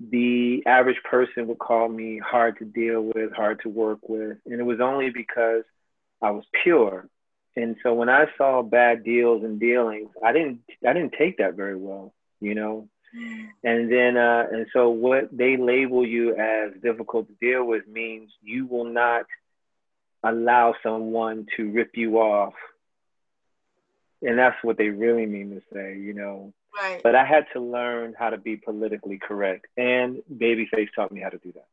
the 0.00 0.62
average 0.66 1.02
person 1.04 1.48
would 1.48 1.58
call 1.58 1.88
me 1.88 2.18
hard 2.18 2.58
to 2.58 2.64
deal 2.64 3.02
with, 3.02 3.32
hard 3.32 3.60
to 3.62 3.68
work 3.68 4.08
with, 4.08 4.38
and 4.46 4.60
it 4.60 4.64
was 4.64 4.80
only 4.80 5.10
because 5.10 5.64
I 6.22 6.30
was 6.30 6.44
pure. 6.62 7.08
And 7.56 7.76
so 7.82 7.94
when 7.94 8.08
I 8.08 8.26
saw 8.36 8.62
bad 8.62 9.02
deals 9.02 9.42
and 9.42 9.58
dealings, 9.58 10.10
I 10.24 10.32
didn't 10.32 10.60
I 10.86 10.92
didn't 10.92 11.14
take 11.18 11.38
that 11.38 11.54
very 11.54 11.76
well, 11.76 12.14
you 12.40 12.54
know. 12.54 12.88
And 13.64 13.90
then 13.90 14.16
uh, 14.16 14.46
and 14.52 14.66
so 14.72 14.90
what 14.90 15.28
they 15.32 15.56
label 15.56 16.06
you 16.06 16.36
as 16.36 16.80
difficult 16.80 17.26
to 17.28 17.34
deal 17.40 17.64
with 17.64 17.88
means 17.88 18.30
you 18.42 18.66
will 18.66 18.84
not 18.84 19.24
allow 20.22 20.74
someone 20.82 21.46
to 21.56 21.70
rip 21.70 21.92
you 21.94 22.18
off. 22.18 22.54
And 24.22 24.38
that's 24.38 24.56
what 24.62 24.76
they 24.76 24.88
really 24.88 25.26
mean 25.26 25.50
to 25.50 25.62
say, 25.72 25.96
you 25.98 26.12
know. 26.12 26.52
Right. 26.74 27.00
But 27.02 27.14
I 27.14 27.24
had 27.24 27.46
to 27.54 27.60
learn 27.60 28.14
how 28.18 28.30
to 28.30 28.38
be 28.38 28.56
politically 28.56 29.18
correct. 29.18 29.66
And 29.76 30.22
Babyface 30.32 30.88
taught 30.94 31.12
me 31.12 31.20
how 31.20 31.30
to 31.30 31.38
do 31.38 31.52
that. 31.52 31.66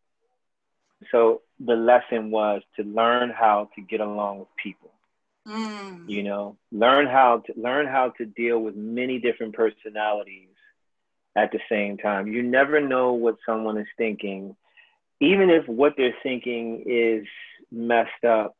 So 1.11 1.41
the 1.59 1.75
lesson 1.75 2.31
was 2.31 2.61
to 2.77 2.83
learn 2.83 3.29
how 3.29 3.69
to 3.75 3.81
get 3.81 3.99
along 3.99 4.39
with 4.39 4.47
people. 4.61 4.91
Mm. 5.47 6.09
You 6.09 6.23
know, 6.23 6.57
learn 6.71 7.05
how 7.05 7.43
to 7.45 7.53
learn 7.55 7.85
how 7.85 8.09
to 8.17 8.25
deal 8.25 8.59
with 8.59 8.75
many 8.75 9.19
different 9.19 9.53
personalities 9.53 10.49
at 11.35 11.51
the 11.51 11.59
same 11.69 11.97
time. 11.97 12.27
You 12.27 12.41
never 12.41 12.81
know 12.81 13.13
what 13.13 13.35
someone 13.45 13.77
is 13.77 13.87
thinking, 13.97 14.55
even 15.19 15.51
if 15.51 15.67
what 15.67 15.93
they're 15.97 16.15
thinking 16.23 16.83
is 16.87 17.27
messed 17.71 18.23
up, 18.27 18.55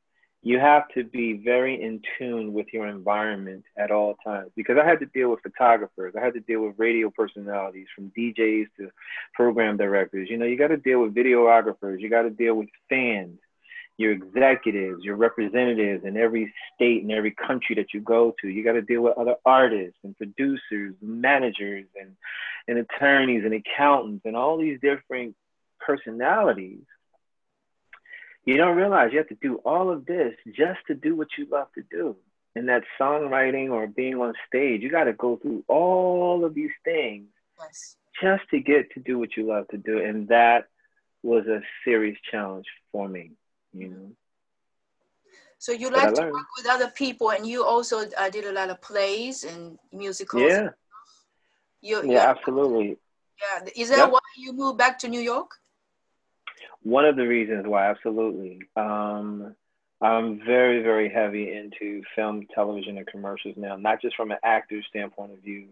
you 0.45 0.59
have 0.59 0.87
to 0.89 1.03
be 1.03 1.33
very 1.33 1.81
in 1.81 1.99
tune 2.19 2.53
with 2.53 2.67
your 2.71 2.85
environment 2.85 3.65
at 3.79 3.89
all 3.89 4.13
times. 4.23 4.51
Because 4.55 4.77
I 4.79 4.87
had 4.87 4.99
to 4.99 5.07
deal 5.07 5.31
with 5.31 5.41
photographers, 5.41 6.13
I 6.15 6.23
had 6.23 6.35
to 6.35 6.39
deal 6.39 6.61
with 6.61 6.75
radio 6.77 7.09
personalities, 7.09 7.87
from 7.95 8.11
DJs 8.15 8.67
to 8.77 8.91
program 9.33 9.75
directors. 9.75 10.29
You 10.29 10.37
know, 10.37 10.45
you 10.45 10.55
got 10.55 10.67
to 10.67 10.77
deal 10.77 11.01
with 11.01 11.15
videographers, 11.15 11.99
you 11.99 12.11
got 12.11 12.21
to 12.21 12.29
deal 12.29 12.53
with 12.53 12.69
fans, 12.89 13.39
your 13.97 14.11
executives, 14.11 15.03
your 15.03 15.15
representatives 15.15 16.05
in 16.05 16.15
every 16.15 16.53
state 16.75 17.01
and 17.01 17.11
every 17.11 17.31
country 17.31 17.73
that 17.77 17.91
you 17.91 18.01
go 18.01 18.35
to. 18.39 18.47
You 18.47 18.63
got 18.63 18.73
to 18.73 18.83
deal 18.83 19.01
with 19.01 19.17
other 19.17 19.37
artists 19.47 19.97
and 20.03 20.15
producers, 20.15 20.93
managers, 21.01 21.87
and 21.99 22.15
and 22.67 22.77
attorneys 22.77 23.45
and 23.45 23.53
accountants, 23.55 24.25
and 24.25 24.35
all 24.35 24.59
these 24.59 24.79
different 24.79 25.35
personalities 25.79 26.83
you 28.45 28.57
don't 28.57 28.75
realize 28.75 29.11
you 29.11 29.17
have 29.17 29.27
to 29.29 29.37
do 29.41 29.55
all 29.65 29.91
of 29.91 30.05
this 30.05 30.35
just 30.45 30.79
to 30.87 30.93
do 30.93 31.15
what 31.15 31.27
you 31.37 31.47
love 31.51 31.67
to 31.73 31.83
do. 31.89 32.15
And 32.55 32.69
that 32.69 32.83
songwriting 32.99 33.71
or 33.71 33.87
being 33.87 34.15
on 34.15 34.33
stage, 34.47 34.81
you 34.81 34.89
got 34.89 35.05
to 35.05 35.13
go 35.13 35.35
through 35.35 35.65
all 35.67 36.45
of 36.45 36.53
these 36.53 36.71
things 36.85 37.27
yes. 37.59 37.97
just 38.21 38.43
to 38.51 38.59
get 38.59 38.91
to 38.91 39.01
do 39.01 39.19
what 39.19 39.35
you 39.35 39.47
love 39.47 39.67
to 39.69 39.77
do. 39.77 39.99
And 39.99 40.29
that 40.29 40.67
was 41.21 41.47
a 41.47 41.61
serious 41.83 42.17
challenge 42.31 42.67
for 42.91 43.09
me, 43.09 43.31
you 43.73 43.89
know. 43.89 44.11
So 45.57 45.71
you 45.71 45.89
like 45.89 46.13
to 46.13 46.21
work 46.21 46.47
with 46.57 46.67
other 46.69 46.89
people, 46.89 47.31
and 47.31 47.45
you 47.47 47.65
also 47.65 48.05
uh, 48.17 48.29
did 48.29 48.45
a 48.45 48.51
lot 48.51 48.69
of 48.69 48.79
plays 48.81 49.43
and 49.43 49.79
musicals. 49.91 50.43
Yeah. 50.43 50.69
You, 51.81 52.11
yeah, 52.11 52.29
absolutely. 52.29 52.97
Yeah. 53.41 53.69
Is 53.75 53.89
that 53.89 53.97
yep. 53.97 54.11
why 54.11 54.19
you 54.37 54.53
moved 54.53 54.77
back 54.77 54.99
to 54.99 55.07
New 55.07 55.19
York? 55.19 55.51
One 56.85 57.03
of 57.03 57.15
the 57.15 57.27
reasons 57.27 57.65
why, 57.65 57.89
absolutely. 57.89 58.61
Um, 58.75 59.55
I'm 60.01 60.39
very, 60.45 60.83
very 60.83 61.09
heavy 61.09 61.51
into 61.51 62.03
film, 62.15 62.45
television, 62.53 62.99
and 62.99 63.07
commercials 63.07 63.55
now, 63.57 63.75
not 63.75 64.01
just 64.01 64.15
from 64.15 64.29
an 64.29 64.37
actor's 64.43 64.85
standpoint 64.87 65.33
of 65.33 65.39
view, 65.39 65.65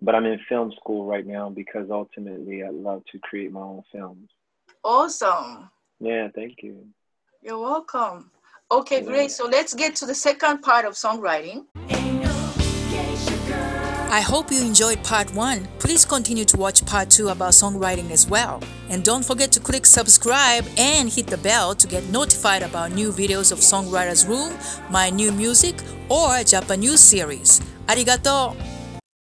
but 0.00 0.16
I'm 0.16 0.26
in 0.26 0.40
film 0.48 0.72
school 0.72 1.06
right 1.06 1.24
now 1.24 1.48
because 1.48 1.90
ultimately 1.90 2.64
I'd 2.64 2.74
love 2.74 3.04
to 3.12 3.20
create 3.20 3.52
my 3.52 3.60
own 3.60 3.84
films. 3.92 4.30
Awesome. 4.82 5.70
Yeah, 6.00 6.26
thank 6.34 6.56
you. 6.64 6.86
You're 7.40 7.60
welcome. 7.60 8.32
Okay, 8.68 9.00
yeah. 9.00 9.06
great. 9.06 9.30
So 9.30 9.46
let's 9.46 9.74
get 9.74 9.94
to 9.96 10.06
the 10.06 10.14
second 10.14 10.62
part 10.62 10.84
of 10.84 10.94
songwriting. 10.94 11.66
I 14.12 14.20
hope 14.20 14.52
you 14.52 14.60
enjoyed 14.60 15.02
part 15.02 15.32
one. 15.34 15.66
Please 15.78 16.04
continue 16.04 16.44
to 16.44 16.58
watch 16.58 16.84
part 16.84 17.08
two 17.08 17.30
about 17.30 17.52
songwriting 17.52 18.10
as 18.10 18.28
well. 18.28 18.62
And 18.90 19.02
don't 19.02 19.24
forget 19.24 19.50
to 19.52 19.60
click 19.60 19.86
subscribe 19.86 20.66
and 20.76 21.08
hit 21.10 21.28
the 21.28 21.38
bell 21.38 21.74
to 21.74 21.86
get 21.86 22.04
notified 22.10 22.62
about 22.62 22.92
new 22.92 23.10
videos 23.10 23.52
of 23.52 23.60
Songwriters 23.60 24.28
Room, 24.28 24.52
my 24.90 25.08
new 25.08 25.32
music, 25.32 25.76
or 26.10 26.44
Japanese 26.44 27.00
series. 27.00 27.62
Arigato! 27.86 28.54